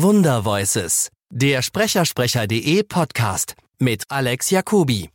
Wundervoices, 0.00 1.10
der 1.28 1.60
Sprechersprecher.de 1.60 2.84
Podcast 2.84 3.56
mit 3.80 4.04
Alex 4.08 4.48
Jacobi. 4.50 5.10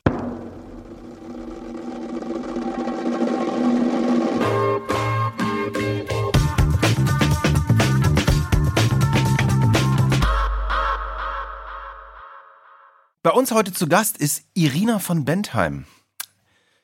Bei 13.21 13.29
uns 13.31 13.53
heute 13.53 13.71
zu 13.71 13.87
Gast 13.87 14.17
ist 14.17 14.43
Irina 14.53 14.99
von 14.99 15.23
Bentheim. 15.23 15.85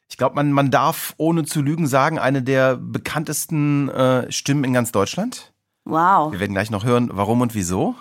Ich 0.09 0.15
glaube, 0.15 0.35
man, 0.35 0.53
man 0.53 0.71
darf 0.71 1.15
ohne 1.17 1.43
zu 1.43 1.61
lügen 1.61 1.85
sagen, 1.85 2.17
eine 2.17 2.43
der 2.43 2.77
bekanntesten 2.77 3.89
äh, 3.89 4.31
Stimmen 4.31 4.63
in 4.63 4.71
ganz 4.71 4.93
Deutschland. 4.93 5.48
Wow. 5.89 6.31
Wir 6.31 6.39
werden 6.39 6.53
gleich 6.53 6.69
noch 6.69 6.83
hören, 6.83 7.09
warum 7.11 7.41
und 7.41 7.55
wieso. 7.55 7.95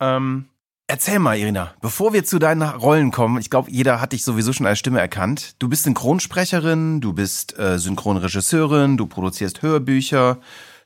Ähm, 0.00 0.46
erzähl 0.86 1.18
mal, 1.18 1.38
Irina, 1.38 1.74
bevor 1.80 2.12
wir 2.12 2.24
zu 2.24 2.38
deinen 2.38 2.62
Rollen 2.62 3.10
kommen, 3.10 3.38
ich 3.38 3.50
glaube, 3.50 3.70
jeder 3.70 4.00
hat 4.00 4.12
dich 4.12 4.24
sowieso 4.24 4.52
schon 4.52 4.66
als 4.66 4.78
Stimme 4.78 5.00
erkannt. 5.00 5.56
Du 5.58 5.68
bist 5.68 5.84
Synchronsprecherin, 5.84 7.00
du 7.00 7.12
bist 7.12 7.58
äh, 7.58 7.78
Synchronregisseurin, 7.78 8.96
du 8.96 9.06
produzierst 9.06 9.60
Hörbücher, 9.60 10.38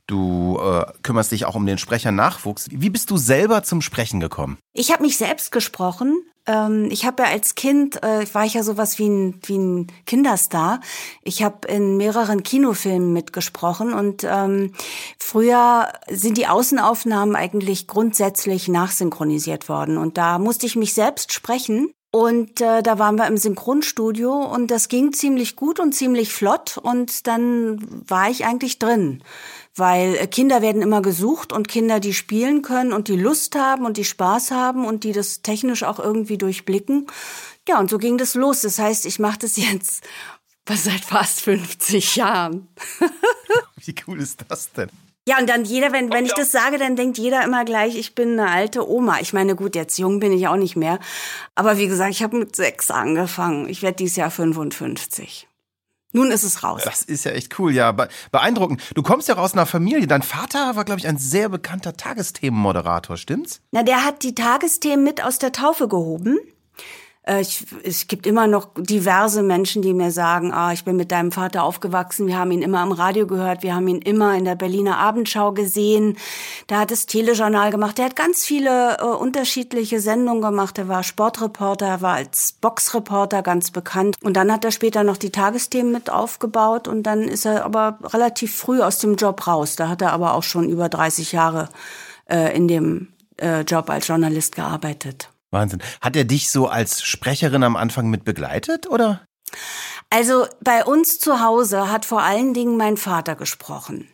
du 0.08 0.58
äh, 0.60 0.84
kümmerst 1.02 1.30
dich 1.30 1.44
auch 1.44 1.54
um 1.54 1.64
den 1.64 1.78
Sprechernachwuchs. 1.78 2.66
Wie 2.72 2.90
bist 2.90 3.10
du 3.10 3.16
selber 3.16 3.62
zum 3.62 3.80
Sprechen 3.80 4.18
gekommen? 4.18 4.58
Ich 4.72 4.92
habe 4.92 5.02
mich 5.02 5.16
selbst 5.16 5.52
gesprochen. 5.52 6.20
Ähm, 6.48 6.88
ich 6.90 7.04
habe 7.04 7.22
ja 7.22 7.28
als 7.28 7.54
Kind, 7.54 8.02
äh, 8.02 8.26
war 8.32 8.44
ich 8.44 8.54
ja 8.54 8.62
sowas 8.64 8.98
wie 8.98 9.08
ein, 9.08 9.40
wie 9.44 9.58
ein 9.58 9.86
Kinderstar. 10.06 10.80
Ich 11.22 11.42
habe 11.42 11.68
in 11.68 11.96
mehreren 11.96 12.42
Kinofilmen 12.42 13.12
mitgesprochen 13.12 13.92
und 13.92 14.24
ähm, 14.24 14.72
früher 15.18 15.92
sind 16.10 16.38
die 16.38 16.48
Außenaufnahmen 16.48 17.36
eigentlich 17.36 17.86
grundsätzlich 17.86 18.66
nachsynchronisiert 18.66 19.68
worden. 19.68 19.98
Und 19.98 20.16
da 20.16 20.38
musste 20.38 20.66
ich 20.66 20.74
mich 20.74 20.94
selbst 20.94 21.32
sprechen. 21.32 21.92
Und 22.10 22.62
äh, 22.62 22.82
da 22.82 22.98
waren 22.98 23.16
wir 23.16 23.26
im 23.26 23.36
Synchronstudio 23.36 24.32
und 24.32 24.70
das 24.70 24.88
ging 24.88 25.12
ziemlich 25.12 25.56
gut 25.56 25.78
und 25.78 25.92
ziemlich 25.94 26.32
flott 26.32 26.78
und 26.78 27.26
dann 27.26 27.86
war 28.08 28.30
ich 28.30 28.46
eigentlich 28.46 28.78
drin 28.78 29.22
weil 29.78 30.14
äh, 30.16 30.26
Kinder 30.26 30.62
werden 30.62 30.82
immer 30.82 31.02
gesucht 31.02 31.52
und 31.52 31.68
Kinder, 31.68 32.00
die 32.00 32.14
spielen 32.14 32.62
können 32.62 32.92
und 32.92 33.08
die 33.08 33.16
Lust 33.16 33.54
haben 33.56 33.84
und 33.84 33.96
die 33.96 34.04
Spaß 34.04 34.50
haben 34.50 34.84
und 34.84 35.04
die 35.04 35.12
das 35.12 35.42
technisch 35.42 35.82
auch 35.82 35.98
irgendwie 35.98 36.38
durchblicken. 36.38 37.06
Ja, 37.68 37.78
und 37.78 37.90
so 37.90 37.98
ging 37.98 38.18
das 38.18 38.34
los. 38.34 38.62
Das 38.62 38.78
heißt, 38.78 39.06
ich 39.06 39.18
mache 39.18 39.38
das 39.40 39.56
jetzt 39.56 40.04
seit 40.70 41.04
fast 41.04 41.40
50 41.40 42.16
Jahren. 42.16 42.68
Wie 43.84 43.94
cool 44.06 44.20
ist 44.20 44.44
das 44.48 44.72
denn? 44.72 44.90
Ja, 45.28 45.38
und 45.38 45.48
dann 45.48 45.66
jeder, 45.66 45.92
wenn, 45.92 46.10
wenn 46.10 46.24
ich 46.24 46.32
das 46.32 46.52
sage, 46.52 46.78
dann 46.78 46.96
denkt 46.96 47.18
jeder 47.18 47.44
immer 47.44 47.66
gleich, 47.66 47.96
ich 47.96 48.14
bin 48.14 48.40
eine 48.40 48.50
alte 48.50 48.88
Oma. 48.88 49.20
Ich 49.20 49.34
meine, 49.34 49.56
gut, 49.56 49.74
jetzt 49.74 49.98
jung 49.98 50.20
bin 50.20 50.32
ich 50.32 50.48
auch 50.48 50.56
nicht 50.56 50.74
mehr. 50.74 50.98
Aber 51.54 51.76
wie 51.76 51.86
gesagt, 51.86 52.12
ich 52.12 52.22
habe 52.22 52.38
mit 52.38 52.56
sechs 52.56 52.90
angefangen. 52.90 53.68
Ich 53.68 53.82
werde 53.82 53.96
dieses 53.96 54.16
Jahr 54.16 54.30
55. 54.30 55.46
Nun 56.12 56.30
ist 56.30 56.42
es 56.42 56.62
raus. 56.62 56.82
Das 56.84 57.02
ist 57.02 57.24
ja 57.24 57.32
echt 57.32 57.58
cool, 57.58 57.72
ja. 57.72 57.92
Beeindruckend. 58.32 58.80
Du 58.94 59.02
kommst 59.02 59.28
ja 59.28 59.36
aus 59.36 59.52
einer 59.52 59.66
Familie. 59.66 60.06
Dein 60.06 60.22
Vater 60.22 60.74
war, 60.74 60.84
glaube 60.84 61.00
ich, 61.00 61.06
ein 61.06 61.18
sehr 61.18 61.50
bekannter 61.50 61.96
Tagesthemenmoderator, 61.96 63.16
stimmt's? 63.18 63.60
Na, 63.72 63.82
der 63.82 64.04
hat 64.04 64.22
die 64.22 64.34
Tagesthemen 64.34 65.04
mit 65.04 65.22
aus 65.22 65.38
der 65.38 65.52
Taufe 65.52 65.86
gehoben. 65.86 66.38
Äh, 67.28 67.42
ich, 67.42 67.66
es 67.84 68.06
gibt 68.08 68.26
immer 68.26 68.46
noch 68.46 68.68
diverse 68.76 69.42
Menschen, 69.42 69.82
die 69.82 69.92
mir 69.92 70.10
sagen, 70.10 70.52
ah, 70.52 70.72
ich 70.72 70.84
bin 70.84 70.96
mit 70.96 71.12
deinem 71.12 71.30
Vater 71.30 71.62
aufgewachsen, 71.62 72.26
wir 72.26 72.38
haben 72.38 72.50
ihn 72.50 72.62
immer 72.62 72.82
im 72.82 72.92
Radio 72.92 73.26
gehört, 73.26 73.62
wir 73.62 73.74
haben 73.74 73.86
ihn 73.88 74.00
immer 74.02 74.34
in 74.36 74.44
der 74.44 74.54
Berliner 74.54 74.98
Abendschau 74.98 75.52
gesehen. 75.52 76.16
Der 76.68 76.78
hat 76.80 76.90
das 76.90 77.06
Telejournal 77.06 77.70
gemacht, 77.70 77.98
der 77.98 78.06
hat 78.06 78.16
ganz 78.16 78.44
viele 78.44 78.98
äh, 78.98 79.04
unterschiedliche 79.04 80.00
Sendungen 80.00 80.42
gemacht. 80.42 80.78
Er 80.78 80.88
war 80.88 81.02
Sportreporter, 81.02 81.86
er 81.86 82.02
war 82.02 82.14
als 82.14 82.52
Boxreporter 82.52 83.42
ganz 83.42 83.70
bekannt. 83.70 84.16
Und 84.22 84.34
dann 84.36 84.50
hat 84.50 84.64
er 84.64 84.70
später 84.70 85.04
noch 85.04 85.16
die 85.16 85.30
Tagesthemen 85.30 85.92
mit 85.92 86.10
aufgebaut 86.10 86.88
und 86.88 87.02
dann 87.02 87.22
ist 87.22 87.44
er 87.44 87.64
aber 87.64 87.98
relativ 88.04 88.54
früh 88.54 88.80
aus 88.80 88.98
dem 88.98 89.16
Job 89.16 89.46
raus. 89.46 89.76
Da 89.76 89.88
hat 89.88 90.02
er 90.02 90.12
aber 90.12 90.34
auch 90.34 90.42
schon 90.42 90.68
über 90.68 90.88
30 90.88 91.32
Jahre 91.32 91.68
äh, 92.30 92.56
in 92.56 92.68
dem 92.68 93.08
äh, 93.36 93.60
Job 93.62 93.90
als 93.90 94.06
Journalist 94.06 94.56
gearbeitet. 94.56 95.28
Wahnsinn. 95.50 95.82
Hat 96.00 96.16
er 96.16 96.24
dich 96.24 96.50
so 96.50 96.68
als 96.68 97.02
Sprecherin 97.02 97.62
am 97.62 97.76
Anfang 97.76 98.08
mit 98.08 98.24
begleitet, 98.24 98.88
oder? 98.88 99.24
Also 100.10 100.46
bei 100.62 100.84
uns 100.84 101.18
zu 101.18 101.40
Hause 101.40 101.90
hat 101.90 102.04
vor 102.04 102.22
allen 102.22 102.54
Dingen 102.54 102.76
mein 102.76 102.96
Vater 102.96 103.34
gesprochen. 103.34 104.08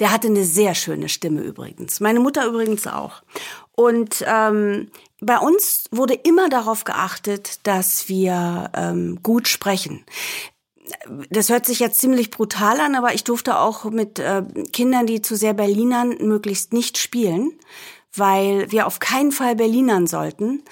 Der 0.00 0.10
hatte 0.10 0.26
eine 0.26 0.44
sehr 0.44 0.74
schöne 0.74 1.08
Stimme 1.08 1.42
übrigens. 1.42 2.00
Meine 2.00 2.20
Mutter 2.20 2.46
übrigens 2.46 2.86
auch. 2.86 3.22
Und 3.72 4.24
ähm, 4.26 4.90
bei 5.20 5.38
uns 5.38 5.84
wurde 5.92 6.14
immer 6.14 6.48
darauf 6.48 6.84
geachtet, 6.84 7.60
dass 7.64 8.08
wir 8.08 8.70
ähm, 8.74 9.20
gut 9.22 9.46
sprechen. 9.46 10.04
Das 11.30 11.50
hört 11.50 11.66
sich 11.66 11.80
jetzt 11.80 12.00
ziemlich 12.00 12.30
brutal 12.30 12.80
an, 12.80 12.94
aber 12.96 13.14
ich 13.14 13.22
durfte 13.22 13.58
auch 13.58 13.84
mit 13.84 14.18
äh, 14.18 14.42
Kindern, 14.72 15.06
die 15.06 15.22
zu 15.22 15.36
sehr 15.36 15.54
Berlinern, 15.54 16.16
möglichst 16.20 16.72
nicht 16.72 16.98
spielen 16.98 17.52
weil 18.18 18.70
wir 18.70 18.86
auf 18.86 18.98
keinen 18.98 19.32
Fall 19.32 19.56
Berlinern 19.56 20.06
sollten. 20.06 20.62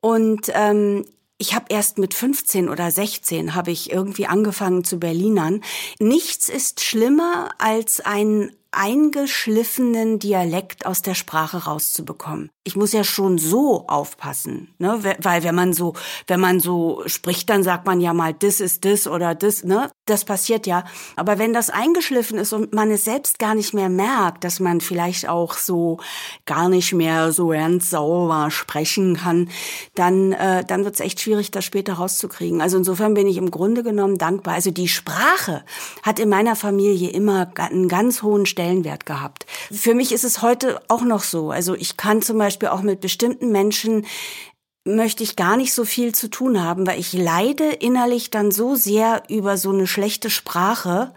Und 0.00 0.50
ähm, 0.54 1.04
ich 1.38 1.54
habe 1.54 1.66
erst 1.68 1.98
mit 1.98 2.14
15 2.14 2.68
oder 2.68 2.90
16 2.90 3.54
habe 3.54 3.70
ich 3.70 3.92
irgendwie 3.92 4.26
angefangen 4.26 4.84
zu 4.84 4.98
Berlinern. 4.98 5.62
Nichts 5.98 6.48
ist 6.48 6.82
schlimmer 6.82 7.50
als 7.58 8.00
ein 8.00 8.52
eingeschliffenen 8.72 10.18
Dialekt 10.18 10.86
aus 10.86 11.00
der 11.00 11.14
Sprache 11.14 11.64
rauszubekommen. 11.64 12.50
Ich 12.64 12.76
muss 12.76 12.92
ja 12.92 13.04
schon 13.04 13.38
so 13.38 13.86
aufpassen, 13.86 14.74
ne? 14.78 15.00
Weil 15.18 15.42
wenn 15.44 15.54
man 15.54 15.72
so, 15.72 15.94
wenn 16.26 16.40
man 16.40 16.60
so 16.60 17.02
spricht, 17.06 17.48
dann 17.48 17.62
sagt 17.62 17.86
man 17.86 18.00
ja 18.00 18.12
mal, 18.12 18.34
das 18.34 18.60
ist 18.60 18.84
das 18.84 19.06
oder 19.06 19.34
das, 19.34 19.64
ne? 19.64 19.90
Das 20.06 20.24
passiert 20.24 20.66
ja. 20.66 20.84
Aber 21.16 21.38
wenn 21.38 21.52
das 21.52 21.70
eingeschliffen 21.70 22.38
ist 22.38 22.52
und 22.52 22.74
man 22.74 22.90
es 22.90 23.04
selbst 23.04 23.38
gar 23.38 23.54
nicht 23.54 23.74
mehr 23.74 23.88
merkt, 23.88 24.44
dass 24.44 24.60
man 24.60 24.80
vielleicht 24.80 25.28
auch 25.28 25.54
so 25.54 25.98
gar 26.46 26.68
nicht 26.68 26.92
mehr 26.92 27.32
so 27.32 27.52
ernst 27.52 27.90
sauber 27.90 28.50
sprechen 28.50 29.16
kann, 29.16 29.50
dann, 29.94 30.32
äh, 30.32 30.64
dann 30.64 30.84
wird 30.84 30.94
es 30.94 31.00
echt 31.00 31.20
schwierig, 31.20 31.50
das 31.50 31.64
später 31.64 31.94
rauszukriegen. 31.94 32.60
Also 32.60 32.76
insofern 32.78 33.14
bin 33.14 33.26
ich 33.26 33.36
im 33.36 33.50
Grunde 33.50 33.82
genommen 33.82 34.18
dankbar. 34.18 34.54
Also 34.54 34.70
die 34.70 34.88
Sprache 34.88 35.64
hat 36.02 36.18
in 36.18 36.28
meiner 36.28 36.56
Familie 36.56 37.10
immer 37.10 37.50
einen 37.58 37.88
ganz 37.88 38.22
hohen 38.22 38.46
Stellenwert 38.46 38.86
Stellenwert 38.86 39.06
gehabt. 39.06 39.46
Für 39.70 39.94
mich 39.94 40.12
ist 40.12 40.24
es 40.24 40.42
heute 40.42 40.80
auch 40.88 41.02
noch 41.02 41.22
so. 41.22 41.50
Also 41.50 41.74
ich 41.74 41.96
kann 41.96 42.22
zum 42.22 42.38
Beispiel 42.38 42.68
auch 42.68 42.82
mit 42.82 43.00
bestimmten 43.00 43.50
Menschen 43.50 44.06
möchte 44.86 45.22
ich 45.22 45.36
gar 45.36 45.56
nicht 45.56 45.74
so 45.74 45.84
viel 45.84 46.14
zu 46.14 46.28
tun 46.28 46.62
haben, 46.62 46.86
weil 46.86 46.98
ich 46.98 47.12
leide 47.12 47.64
innerlich 47.64 48.30
dann 48.30 48.50
so 48.50 48.74
sehr 48.74 49.24
über 49.28 49.56
so 49.56 49.70
eine 49.70 49.86
schlechte 49.86 50.30
Sprache, 50.30 51.12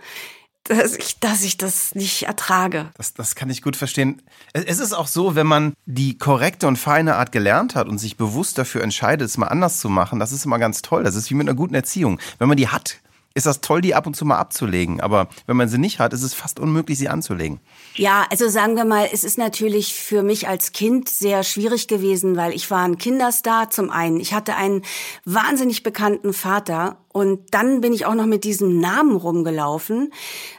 dass 0.63 0.95
ich, 0.95 1.19
dass 1.19 1.43
ich 1.43 1.57
das 1.57 1.95
nicht 1.95 2.23
ertrage. 2.23 2.91
Das, 2.95 3.13
das 3.13 3.35
kann 3.35 3.49
ich 3.49 3.61
gut 3.61 3.75
verstehen. 3.75 4.21
Es 4.53 4.79
ist 4.79 4.93
auch 4.93 5.07
so, 5.07 5.35
wenn 5.35 5.47
man 5.47 5.73
die 5.85 6.17
korrekte 6.17 6.67
und 6.67 6.77
feine 6.77 7.15
Art 7.15 7.31
gelernt 7.31 7.75
hat 7.75 7.87
und 7.87 7.97
sich 7.97 8.17
bewusst 8.17 8.57
dafür 8.57 8.83
entscheidet, 8.83 9.27
es 9.27 9.37
mal 9.37 9.47
anders 9.47 9.79
zu 9.79 9.89
machen, 9.89 10.19
das 10.19 10.31
ist 10.31 10.45
immer 10.45 10.59
ganz 10.59 10.81
toll. 10.81 11.03
Das 11.03 11.15
ist 11.15 11.29
wie 11.29 11.35
mit 11.35 11.47
einer 11.47 11.55
guten 11.55 11.73
Erziehung. 11.73 12.19
Wenn 12.37 12.47
man 12.47 12.57
die 12.57 12.67
hat, 12.67 12.99
ist 13.35 13.45
das 13.45 13.61
toll, 13.61 13.81
die 13.81 13.95
ab 13.95 14.07
und 14.07 14.15
zu 14.15 14.25
mal 14.25 14.37
abzulegen. 14.37 15.01
Aber 15.01 15.29
wenn 15.45 15.55
man 15.55 15.69
sie 15.69 15.77
nicht 15.77 15.99
hat, 15.99 16.13
ist 16.13 16.23
es 16.23 16.33
fast 16.33 16.59
unmöglich, 16.59 16.97
sie 16.97 17.09
anzulegen. 17.09 17.59
Ja, 17.95 18.25
also 18.29 18.49
sagen 18.49 18.75
wir 18.75 18.85
mal, 18.85 19.07
es 19.11 19.23
ist 19.23 19.37
natürlich 19.37 19.93
für 19.93 20.23
mich 20.23 20.47
als 20.47 20.71
Kind 20.71 21.09
sehr 21.09 21.43
schwierig 21.43 21.87
gewesen, 21.87 22.35
weil 22.35 22.53
ich 22.53 22.69
war 22.71 22.83
ein 22.83 22.97
Kinderstar 22.97 23.69
zum 23.69 23.91
einen. 23.91 24.19
Ich 24.19 24.33
hatte 24.33 24.55
einen 24.55 24.83
wahnsinnig 25.25 25.83
bekannten 25.83 26.33
Vater 26.33 26.97
und 27.11 27.39
dann 27.51 27.81
bin 27.81 27.93
ich 27.93 28.05
auch 28.05 28.13
noch 28.13 28.27
mit 28.27 28.43
diesem 28.43 28.79
Namen 28.79 29.15
rumgelaufen. 29.15 30.13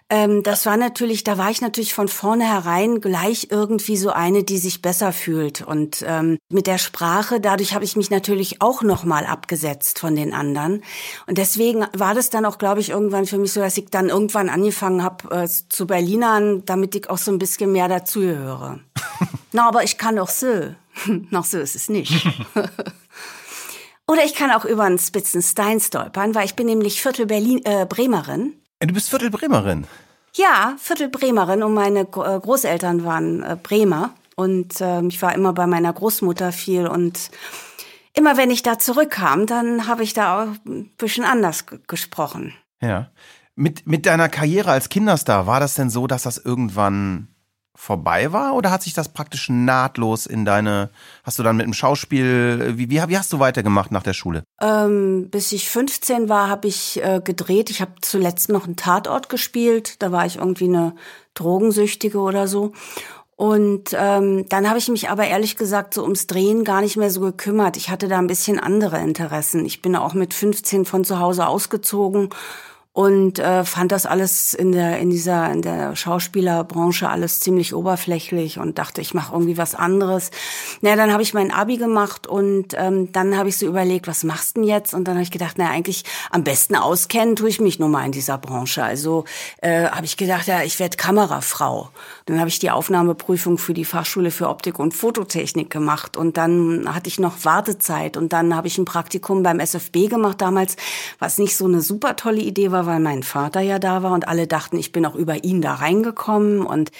Ähm, 0.08 0.42
das 0.42 0.66
war 0.66 0.76
natürlich, 0.76 1.22
da 1.22 1.38
war 1.38 1.50
ich 1.50 1.60
natürlich 1.60 1.94
von 1.94 2.08
vornherein 2.08 3.00
gleich 3.00 3.48
irgendwie 3.50 3.96
so 3.96 4.10
eine, 4.10 4.42
die 4.42 4.58
sich 4.58 4.82
besser 4.82 5.12
fühlt. 5.12 5.62
Und 5.62 6.04
ähm, 6.06 6.38
mit 6.48 6.66
der 6.66 6.78
Sprache, 6.78 7.40
dadurch 7.40 7.74
habe 7.74 7.84
ich 7.84 7.94
mich 7.94 8.10
natürlich 8.10 8.60
auch 8.60 8.82
nochmal 8.82 9.24
abgesetzt 9.24 10.00
von 10.00 10.16
den 10.16 10.34
anderen. 10.34 10.82
Und 11.26 11.38
deswegen 11.38 11.86
war 11.96 12.14
das 12.14 12.30
dann 12.30 12.44
auch, 12.44 12.58
glaube 12.58 12.80
ich, 12.80 12.90
irgendwann 12.90 13.26
für 13.26 13.38
mich 13.38 13.52
so, 13.52 13.60
dass 13.60 13.76
ich 13.76 13.86
dann 13.90 14.08
irgendwann 14.08 14.48
angefangen 14.48 15.04
habe 15.04 15.44
äh, 15.44 15.48
zu 15.48 15.86
Berlinern, 15.86 16.64
damit 16.66 16.96
ich 16.96 17.08
auch 17.08 17.18
so 17.18 17.30
ein 17.30 17.38
bisschen 17.38 17.70
mehr 17.70 17.86
dazugehöre. 17.86 18.80
Na, 19.52 19.68
aber 19.68 19.84
ich 19.84 19.98
kann 19.98 20.18
auch 20.18 20.30
so. 20.30 20.74
Noch 21.30 21.44
so 21.44 21.58
ist 21.58 21.76
es 21.76 21.88
nicht. 21.88 22.26
Oder 24.10 24.24
ich 24.24 24.34
kann 24.34 24.50
auch 24.50 24.64
über 24.64 24.82
einen 24.82 24.98
spitzen 24.98 25.40
Stein 25.40 25.78
stolpern, 25.78 26.34
weil 26.34 26.44
ich 26.44 26.56
bin 26.56 26.66
nämlich 26.66 27.00
Viertel 27.00 27.26
Berlin, 27.26 27.60
äh, 27.64 27.86
Bremerin. 27.86 28.54
Äh, 28.80 28.88
du 28.88 28.94
bist 28.94 29.08
Viertel 29.08 29.30
Bremerin? 29.30 29.86
Ja, 30.34 30.74
Viertel 30.78 31.08
Bremerin 31.08 31.62
und 31.62 31.74
meine 31.74 32.00
äh, 32.00 32.04
Großeltern 32.04 33.04
waren 33.04 33.44
äh, 33.44 33.56
Bremer 33.62 34.10
und 34.34 34.80
äh, 34.80 35.00
ich 35.06 35.22
war 35.22 35.32
immer 35.32 35.52
bei 35.52 35.68
meiner 35.68 35.92
Großmutter 35.92 36.50
viel 36.50 36.88
und 36.88 37.30
immer 38.12 38.36
wenn 38.36 38.50
ich 38.50 38.64
da 38.64 38.80
zurückkam, 38.80 39.46
dann 39.46 39.86
habe 39.86 40.02
ich 40.02 40.12
da 40.12 40.42
auch 40.42 40.48
ein 40.66 40.90
bisschen 40.98 41.22
anders 41.22 41.66
gesprochen. 41.86 42.52
Ja. 42.82 43.12
Mit, 43.54 43.86
mit 43.86 44.06
deiner 44.06 44.28
Karriere 44.28 44.72
als 44.72 44.88
Kinderstar, 44.88 45.46
war 45.46 45.60
das 45.60 45.74
denn 45.74 45.88
so, 45.88 46.08
dass 46.08 46.24
das 46.24 46.36
irgendwann 46.36 47.28
vorbei 47.80 48.30
war 48.30 48.54
oder 48.54 48.70
hat 48.70 48.82
sich 48.82 48.92
das 48.92 49.08
praktisch 49.08 49.48
nahtlos 49.48 50.26
in 50.26 50.44
deine, 50.44 50.90
hast 51.24 51.38
du 51.38 51.42
dann 51.42 51.56
mit 51.56 51.64
dem 51.64 51.72
Schauspiel, 51.72 52.74
wie, 52.76 52.90
wie, 52.90 53.00
wie 53.08 53.18
hast 53.18 53.32
du 53.32 53.38
weitergemacht 53.38 53.90
nach 53.90 54.02
der 54.02 54.12
Schule? 54.12 54.44
Ähm, 54.60 55.28
bis 55.30 55.50
ich 55.52 55.70
15 55.70 56.28
war, 56.28 56.48
habe 56.48 56.68
ich 56.68 57.02
äh, 57.02 57.22
gedreht. 57.24 57.70
Ich 57.70 57.80
habe 57.80 57.92
zuletzt 58.02 58.50
noch 58.50 58.66
einen 58.66 58.76
Tatort 58.76 59.30
gespielt. 59.30 60.02
Da 60.02 60.12
war 60.12 60.26
ich 60.26 60.36
irgendwie 60.36 60.68
eine 60.68 60.94
Drogensüchtige 61.32 62.18
oder 62.18 62.46
so. 62.46 62.72
Und 63.34 63.96
ähm, 63.98 64.44
dann 64.50 64.68
habe 64.68 64.78
ich 64.78 64.88
mich 64.88 65.08
aber 65.08 65.26
ehrlich 65.26 65.56
gesagt 65.56 65.94
so 65.94 66.02
ums 66.02 66.26
Drehen 66.26 66.64
gar 66.64 66.82
nicht 66.82 66.98
mehr 66.98 67.10
so 67.10 67.20
gekümmert. 67.20 67.78
Ich 67.78 67.88
hatte 67.88 68.08
da 68.08 68.18
ein 68.18 68.26
bisschen 68.26 68.60
andere 68.60 68.98
Interessen. 68.98 69.64
Ich 69.64 69.80
bin 69.80 69.96
auch 69.96 70.12
mit 70.12 70.34
15 70.34 70.84
von 70.84 71.04
zu 71.04 71.18
Hause 71.18 71.46
ausgezogen 71.46 72.28
und 73.00 73.38
äh, 73.38 73.64
fand 73.64 73.92
das 73.92 74.04
alles 74.04 74.52
in 74.52 74.72
der 74.72 74.98
in 74.98 75.08
dieser 75.08 75.50
in 75.50 75.62
der 75.62 75.96
Schauspielerbranche 75.96 77.08
alles 77.08 77.40
ziemlich 77.40 77.74
oberflächlich 77.74 78.58
und 78.58 78.76
dachte, 78.76 79.00
ich 79.00 79.14
mache 79.14 79.32
irgendwie 79.32 79.56
was 79.56 79.74
anderes. 79.74 80.30
Na, 80.82 80.96
dann 80.96 81.10
habe 81.10 81.22
ich 81.22 81.32
mein 81.32 81.50
Abi 81.50 81.78
gemacht 81.78 82.26
und 82.26 82.74
ähm, 82.76 83.10
dann 83.10 83.38
habe 83.38 83.48
ich 83.48 83.56
so 83.56 83.64
überlegt, 83.64 84.06
was 84.06 84.22
machst 84.22 84.58
denn 84.58 84.64
jetzt? 84.64 84.92
Und 84.92 85.04
dann 85.08 85.14
habe 85.14 85.22
ich 85.22 85.30
gedacht, 85.30 85.54
na 85.56 85.70
eigentlich 85.70 86.04
am 86.30 86.44
besten 86.44 86.76
auskennen 86.76 87.36
tue 87.36 87.48
ich 87.48 87.58
mich 87.58 87.78
nun 87.78 87.90
mal 87.90 88.04
in 88.04 88.12
dieser 88.12 88.36
Branche. 88.36 88.84
Also 88.84 89.24
äh, 89.62 89.88
habe 89.88 90.04
ich 90.04 90.18
gedacht, 90.18 90.46
ja, 90.46 90.62
ich 90.62 90.78
werde 90.78 90.98
Kamerafrau. 90.98 91.88
Dann 92.26 92.38
habe 92.38 92.50
ich 92.50 92.58
die 92.58 92.70
Aufnahmeprüfung 92.70 93.56
für 93.56 93.72
die 93.72 93.86
Fachschule 93.86 94.30
für 94.30 94.50
Optik 94.50 94.78
und 94.78 94.92
Fototechnik 94.92 95.70
gemacht 95.70 96.18
und 96.18 96.36
dann 96.36 96.84
hatte 96.94 97.08
ich 97.08 97.18
noch 97.18 97.46
Wartezeit 97.46 98.18
und 98.18 98.34
dann 98.34 98.54
habe 98.54 98.66
ich 98.66 98.76
ein 98.76 98.84
Praktikum 98.84 99.42
beim 99.42 99.58
SFB 99.58 100.10
gemacht 100.10 100.42
damals, 100.42 100.76
was 101.18 101.38
nicht 101.38 101.56
so 101.56 101.64
eine 101.64 101.80
super 101.80 102.14
tolle 102.14 102.42
Idee 102.42 102.70
war, 102.70 102.89
weil 102.90 103.00
mein 103.00 103.22
Vater 103.22 103.60
ja 103.60 103.78
da 103.78 104.02
war 104.02 104.12
und 104.12 104.26
alle 104.26 104.48
dachten, 104.48 104.76
ich 104.76 104.90
bin 104.90 105.06
auch 105.06 105.14
über 105.14 105.44
ihn 105.44 105.62
da 105.62 105.74
reingekommen 105.74 106.66
und 106.66 106.90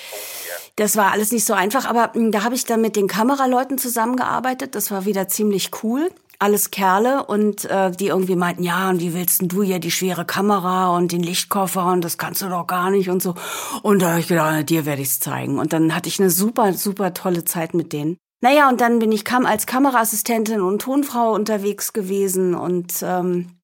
das 0.77 0.97
war 0.97 1.11
alles 1.11 1.33
nicht 1.33 1.45
so 1.45 1.53
einfach, 1.53 1.85
aber 1.85 2.13
hm, 2.15 2.31
da 2.31 2.45
habe 2.45 2.55
ich 2.55 2.65
dann 2.65 2.81
mit 2.81 2.95
den 2.95 3.09
Kameraleuten 3.09 3.77
zusammengearbeitet. 3.77 4.75
Das 4.75 4.91
war 4.91 5.05
wieder 5.05 5.29
ziemlich 5.29 5.71
cool. 5.83 6.11
Alles 6.39 6.71
Kerle 6.71 7.27
und 7.27 7.67
äh, 7.67 7.91
die 7.91 8.07
irgendwie 8.07 8.37
meinten, 8.37 8.63
ja, 8.63 8.89
und 8.89 9.01
wie 9.01 9.13
willst 9.13 9.43
denn 9.43 9.49
du 9.49 9.63
hier 9.63 9.79
die 9.79 9.91
schwere 9.91 10.25
Kamera 10.25 10.97
und 10.97 11.13
den 11.13 11.23
Lichtkoffer 11.23 11.85
und 11.87 12.03
das 12.03 12.17
kannst 12.17 12.41
du 12.41 12.49
doch 12.49 12.67
gar 12.67 12.91
nicht 12.91 13.11
und 13.11 13.21
so. 13.21 13.35
Und 13.83 14.01
da 14.01 14.11
habe 14.11 14.21
ich 14.21 14.29
gedacht, 14.29 14.71
dir 14.71 14.87
werde 14.87 15.03
ich's 15.03 15.21
zeigen. 15.21 15.59
Und 15.59 15.75
dann 15.75 15.95
hatte 15.95 16.09
ich 16.09 16.19
eine 16.19 16.31
super, 16.31 16.73
super 16.73 17.13
tolle 17.13 17.45
Zeit 17.45 17.75
mit 17.75 17.93
denen. 17.93 18.17
Naja, 18.41 18.71
und 18.71 18.81
dann 18.81 19.01
bin 19.01 19.13
ich 19.13 19.27
kam 19.27 19.45
als 19.45 19.67
Kameraassistentin 19.67 20.63
und 20.63 20.81
Tonfrau 20.81 21.35
unterwegs 21.35 21.93
gewesen 21.93 22.55
und 22.55 22.95
ähm, 23.03 23.49
äh, 23.51 23.60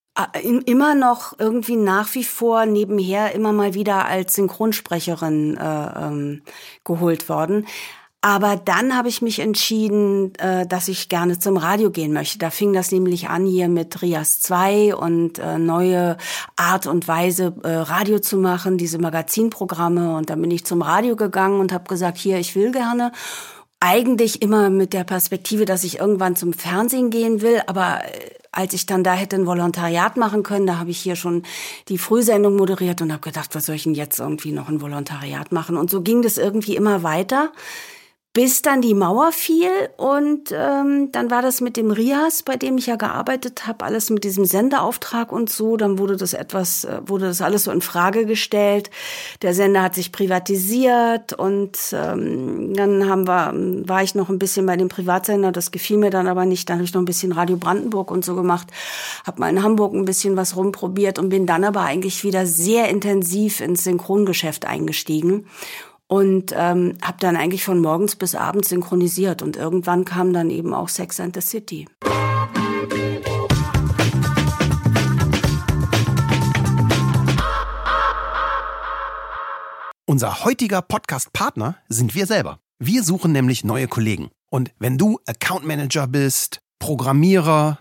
immer 0.64 0.94
noch 0.94 1.38
irgendwie 1.38 1.76
nach 1.76 2.14
wie 2.14 2.24
vor 2.24 2.66
nebenher 2.66 3.34
immer 3.34 3.52
mal 3.52 3.74
wieder 3.74 4.06
als 4.06 4.34
Synchronsprecherin 4.34 5.56
äh, 5.56 6.06
ähm, 6.06 6.42
geholt 6.84 7.28
worden. 7.28 7.66
Aber 8.22 8.56
dann 8.56 8.96
habe 8.96 9.08
ich 9.08 9.22
mich 9.22 9.38
entschieden, 9.38 10.34
äh, 10.36 10.66
dass 10.66 10.88
ich 10.88 11.08
gerne 11.08 11.38
zum 11.38 11.56
Radio 11.56 11.90
gehen 11.90 12.12
möchte. 12.12 12.38
Da 12.38 12.50
fing 12.50 12.72
das 12.72 12.90
nämlich 12.90 13.28
an 13.28 13.46
hier 13.46 13.68
mit 13.68 14.02
Rias 14.02 14.40
2 14.40 14.96
und 14.96 15.38
äh, 15.38 15.58
neue 15.58 16.16
Art 16.56 16.88
und 16.88 17.06
Weise, 17.06 17.54
äh, 17.62 17.68
Radio 17.68 18.18
zu 18.18 18.38
machen, 18.38 18.78
diese 18.78 18.98
Magazinprogramme. 18.98 20.16
Und 20.16 20.30
dann 20.30 20.40
bin 20.40 20.50
ich 20.50 20.64
zum 20.64 20.82
Radio 20.82 21.14
gegangen 21.14 21.60
und 21.60 21.72
habe 21.72 21.84
gesagt, 21.84 22.18
hier, 22.18 22.38
ich 22.38 22.56
will 22.56 22.72
gerne 22.72 23.12
eigentlich 23.78 24.42
immer 24.42 24.70
mit 24.70 24.92
der 24.92 25.04
Perspektive, 25.04 25.64
dass 25.64 25.84
ich 25.84 26.00
irgendwann 26.00 26.34
zum 26.34 26.52
Fernsehen 26.52 27.10
gehen 27.10 27.42
will, 27.42 27.62
aber 27.66 28.00
äh, 28.04 28.30
als 28.56 28.72
ich 28.72 28.86
dann 28.86 29.04
da 29.04 29.12
hätte 29.12 29.36
ein 29.36 29.46
Volontariat 29.46 30.16
machen 30.16 30.42
können, 30.42 30.66
da 30.66 30.78
habe 30.78 30.90
ich 30.90 30.98
hier 30.98 31.14
schon 31.14 31.42
die 31.88 31.98
Frühsendung 31.98 32.56
moderiert 32.56 33.02
und 33.02 33.12
habe 33.12 33.20
gedacht, 33.20 33.54
was 33.54 33.66
soll 33.66 33.74
ich 33.74 33.84
denn 33.84 33.94
jetzt 33.94 34.18
irgendwie 34.18 34.52
noch 34.52 34.68
ein 34.68 34.80
Volontariat 34.80 35.52
machen? 35.52 35.76
Und 35.76 35.90
so 35.90 36.00
ging 36.00 36.22
das 36.22 36.38
irgendwie 36.38 36.74
immer 36.74 37.02
weiter 37.02 37.52
bis 38.36 38.60
dann 38.60 38.82
die 38.82 38.92
Mauer 38.92 39.32
fiel 39.32 39.70
und 39.96 40.52
ähm, 40.52 41.10
dann 41.10 41.30
war 41.30 41.40
das 41.40 41.62
mit 41.62 41.78
dem 41.78 41.90
Rias, 41.90 42.42
bei 42.42 42.56
dem 42.56 42.76
ich 42.76 42.86
ja 42.86 42.96
gearbeitet 42.96 43.66
habe, 43.66 43.82
alles 43.82 44.10
mit 44.10 44.24
diesem 44.24 44.44
Sendeauftrag 44.44 45.32
und 45.32 45.48
so. 45.48 45.78
Dann 45.78 45.98
wurde 45.98 46.18
das 46.18 46.34
etwas, 46.34 46.84
äh, 46.84 47.00
wurde 47.06 47.24
das 47.28 47.40
alles 47.40 47.64
so 47.64 47.70
in 47.70 47.80
Frage 47.80 48.26
gestellt. 48.26 48.90
Der 49.40 49.54
Sender 49.54 49.80
hat 49.80 49.94
sich 49.94 50.12
privatisiert 50.12 51.32
und 51.32 51.78
ähm, 51.94 52.74
dann 52.74 53.08
haben 53.08 53.26
wir, 53.26 53.54
war 53.88 54.02
ich 54.02 54.14
noch 54.14 54.28
ein 54.28 54.38
bisschen 54.38 54.66
bei 54.66 54.76
dem 54.76 54.88
Privatsender. 54.88 55.50
Das 55.50 55.70
gefiel 55.70 55.96
mir 55.96 56.10
dann 56.10 56.28
aber 56.28 56.44
nicht. 56.44 56.68
Dann 56.68 56.76
habe 56.76 56.84
ich 56.84 56.92
noch 56.92 57.00
ein 57.00 57.06
bisschen 57.06 57.32
Radio 57.32 57.56
Brandenburg 57.56 58.10
und 58.10 58.22
so 58.22 58.34
gemacht, 58.34 58.66
habe 59.26 59.40
mal 59.40 59.48
in 59.48 59.62
Hamburg 59.62 59.94
ein 59.94 60.04
bisschen 60.04 60.36
was 60.36 60.56
rumprobiert 60.56 61.18
und 61.18 61.30
bin 61.30 61.46
dann 61.46 61.64
aber 61.64 61.80
eigentlich 61.80 62.22
wieder 62.22 62.44
sehr 62.44 62.90
intensiv 62.90 63.62
ins 63.62 63.84
Synchrongeschäft 63.84 64.66
eingestiegen 64.66 65.46
und 66.08 66.52
ähm, 66.56 66.94
habe 67.02 67.18
dann 67.20 67.36
eigentlich 67.36 67.64
von 67.64 67.80
morgens 67.80 68.16
bis 68.16 68.34
abends 68.34 68.68
synchronisiert 68.68 69.42
und 69.42 69.56
irgendwann 69.56 70.04
kam 70.04 70.32
dann 70.32 70.50
eben 70.50 70.74
auch 70.74 70.88
Sex 70.88 71.20
and 71.20 71.34
the 71.34 71.40
City. 71.40 71.86
Unser 80.08 80.44
heutiger 80.44 80.82
Podcast-Partner 80.82 81.76
sind 81.88 82.14
wir 82.14 82.26
selber. 82.26 82.60
Wir 82.78 83.02
suchen 83.02 83.32
nämlich 83.32 83.64
neue 83.64 83.88
Kollegen. 83.88 84.30
Und 84.50 84.70
wenn 84.78 84.98
du 84.98 85.18
Account 85.26 85.66
Manager 85.66 86.06
bist, 86.06 86.60
Programmierer, 86.78 87.80